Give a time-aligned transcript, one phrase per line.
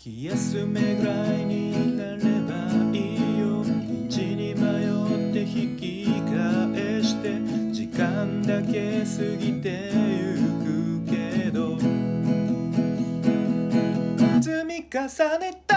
[0.00, 2.54] 気休めぐらいになれば
[2.96, 3.64] いいよ。
[3.64, 7.40] 道に迷って引き返して
[7.72, 11.76] 時間だけ過ぎてゆくけど。
[14.40, 15.08] 積み重
[15.40, 15.67] ねて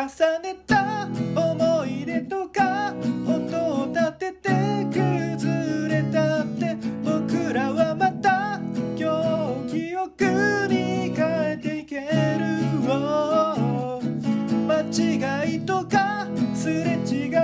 [0.00, 1.06] 重ねた
[1.36, 2.94] 思い出とか
[3.26, 4.48] 音を立てて
[4.90, 8.58] 崩れたって僕らはまた
[8.96, 10.24] 今日記憶
[10.72, 12.06] に変えていける
[14.66, 17.39] 間違いとかすれ違い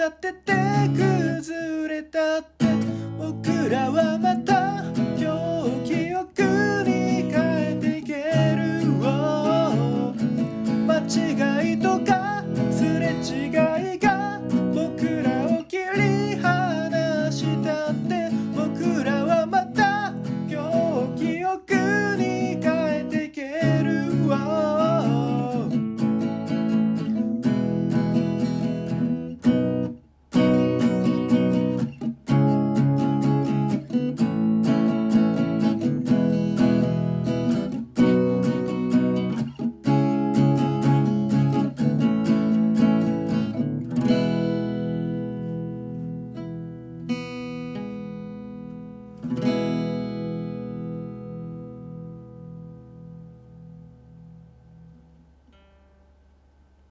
[0.00, 0.52] 音を立てて
[0.96, 2.64] 崩れたって
[3.18, 4.39] 僕らはまた